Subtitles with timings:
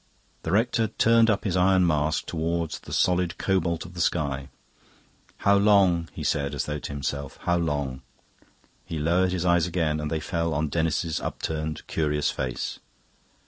[0.41, 4.49] The rector turned up his iron mask towards the solid cobalt of the sky.
[5.37, 8.01] "How long?" he said, as though to himself; "how long?"
[8.83, 12.79] He lowered his eyes again, and they fell on Denis's upturned curious face.